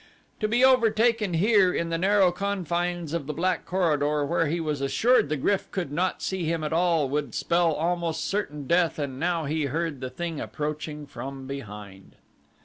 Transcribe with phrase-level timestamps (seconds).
[0.39, 4.81] To be overtaken here in the narrow confines of the black corridor where he was
[4.81, 9.19] assured the GRYF could not see him at all would spell almost certain death and
[9.19, 12.15] now he heard the thing approaching from behind.